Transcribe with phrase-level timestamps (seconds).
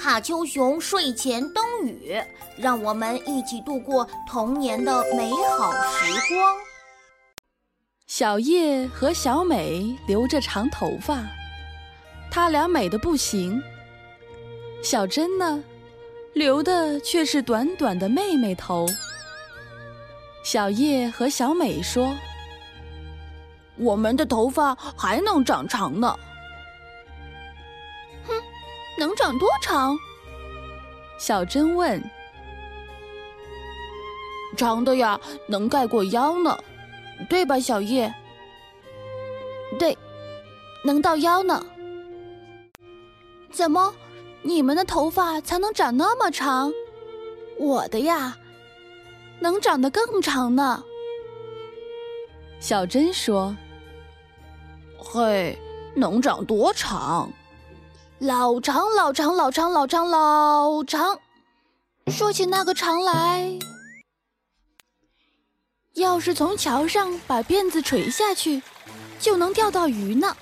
[0.00, 2.18] 卡丘熊睡前灯语，
[2.56, 6.56] 让我们一起度过童年的美好时光。
[8.06, 11.22] 小叶和小美留着长头发，
[12.30, 13.62] 她俩美的不行。
[14.82, 15.62] 小珍呢，
[16.32, 18.86] 留的却是短短的妹妹头。
[20.42, 22.16] 小叶和小美说
[23.76, 26.16] ：“我们的头发还能长长呢。”
[29.00, 29.98] 哼，能长多长？
[31.18, 32.02] 小珍问。
[34.56, 36.58] 长的呀，能盖过腰呢，
[37.30, 38.12] 对吧，小叶？
[39.78, 39.96] 对，
[40.84, 41.64] 能到腰呢。
[43.50, 43.94] 怎么？
[44.42, 46.72] 你们的头发才能长那么长，
[47.58, 48.36] 我的呀，
[49.40, 50.84] 能长得更长呢。
[52.58, 53.56] 小珍说
[54.98, 55.58] ：“嘿，
[55.94, 57.30] 能长多长？
[58.20, 61.18] 老长老长老长老长老长。
[62.08, 63.58] 说起那个长来，
[65.94, 68.62] 要是从桥上把辫子垂下去，
[69.18, 70.36] 就能钓到鱼呢。”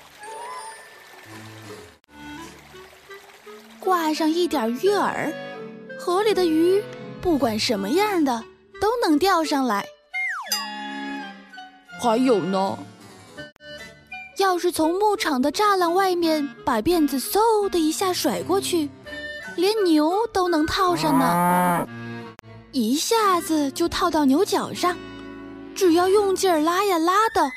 [3.79, 5.33] 挂上一点鱼饵，
[5.97, 6.83] 河里的鱼
[7.21, 8.43] 不管什么样的
[8.81, 9.85] 都能钓上来。
[12.01, 12.77] 还有呢，
[14.49, 18.89] 要是从牧场的栅栏外面把辫子嗖的一下甩过去，
[19.55, 21.87] 连牛都能套上呢。
[22.71, 24.97] 一下子就套到牛角上，
[25.75, 27.47] 只要用劲儿拉呀拉的，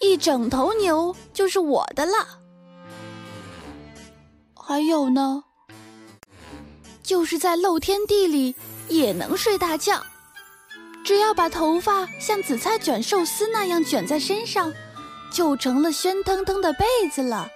[0.00, 2.26] 一整头牛就是我的了。
[4.52, 5.44] 还有呢。
[7.04, 8.52] 就是在露天地里
[8.88, 10.02] 也能睡大觉，
[11.04, 14.72] 只要把头发像紫菜卷寿司那样卷在身上，
[15.36, 17.46] 就成了喧腾腾的被子了。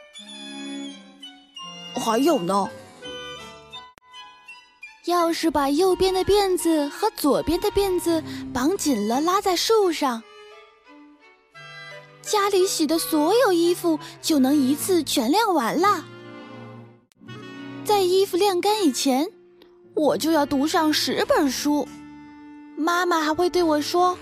[1.95, 2.69] 还有呢，
[5.07, 10.23] 要是把右边的辫子和左边的辫子绑紧了，拉在树上，
[12.21, 16.05] 家里洗的所有衣服就能一次全晾完了。
[17.83, 19.27] 在衣服晾干以前。
[19.93, 21.87] 我就要读上十本书，
[22.77, 24.17] 妈妈还会对我说：“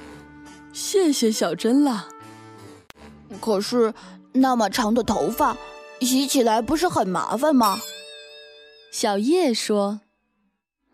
[0.73, 2.09] 谢谢小珍了。”
[3.41, 3.93] 可是
[4.33, 5.57] 那么长的头发，
[6.01, 7.79] 洗起来不是很麻烦吗？
[8.91, 10.01] 小叶说：“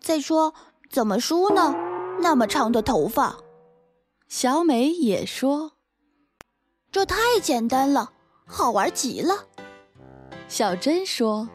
[0.01, 0.55] 再说
[0.91, 1.75] 怎么梳呢？
[2.21, 3.37] 那么长的头发。”
[4.29, 5.73] 小美也说
[6.91, 8.13] ：“这太简单了，
[8.47, 9.47] 好玩极了。”
[10.49, 11.49] 小珍说。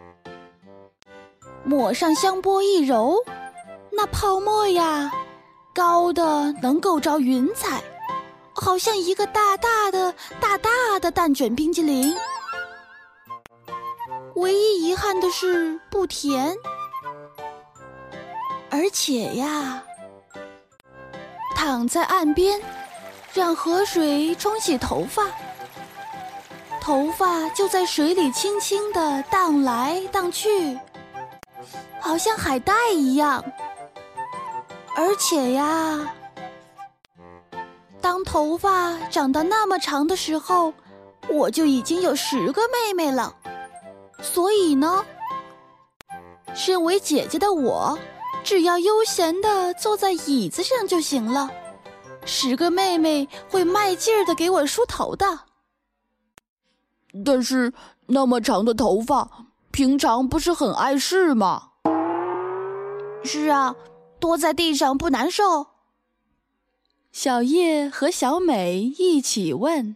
[1.66, 3.18] 抹上香波一揉，
[3.92, 5.12] 那泡沫呀，
[5.76, 7.84] 高的能够着云彩，
[8.60, 12.16] 好像一个大大的、大大的蛋卷冰激凌。
[14.36, 16.56] 唯一遗憾的是不甜，
[18.70, 19.84] 而且呀，
[21.56, 22.62] 躺在岸边，
[23.34, 25.26] 让河水冲洗头发，
[26.80, 30.78] 头发就在水里轻轻地荡来荡去。
[32.00, 33.44] 好像海带一样，
[34.96, 36.14] 而且呀，
[38.02, 40.74] 当头发长到那么长的时候，
[41.30, 43.36] 我就已经有十个妹妹了。
[44.22, 45.06] 所以呢，
[46.54, 47.98] 身为姐姐的我，
[48.44, 51.50] 只要悠闲的坐在椅子上就行了。
[52.26, 55.26] 十个妹妹会卖劲儿的给我梳头的。
[57.26, 57.74] 但是
[58.08, 59.30] 那么长的头发，
[59.72, 61.70] 平常不是很碍事吗？
[63.24, 63.76] 是啊，
[64.20, 65.68] 多在地上不难受。
[67.12, 69.96] 小叶和小美一起问：“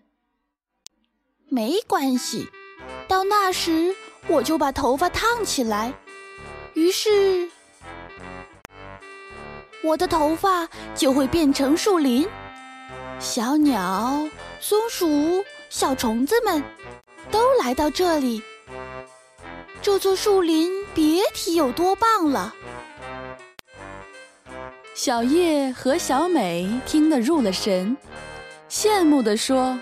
[1.47, 2.47] 没关系，
[3.07, 3.96] 到那时
[4.28, 5.94] 我就把头发烫起来。”
[6.73, 7.50] 于是，
[9.84, 12.28] 我的头发就会变成树林。
[13.19, 14.28] 小鸟、
[14.59, 16.62] 松鼠、小虫子们
[17.29, 18.41] 都来到这里。
[19.81, 22.53] 这座树林别提有多棒了。
[24.93, 27.97] 小叶和小美听得入了神，
[28.69, 29.78] 羡慕地说：“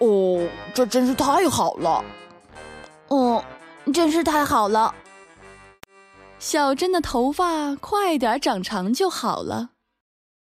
[0.00, 2.04] 哦，这真是太好了！
[3.08, 3.42] 哦，
[3.92, 4.94] 真是太好了！
[6.38, 9.70] 小珍的头发快点长长就好了。”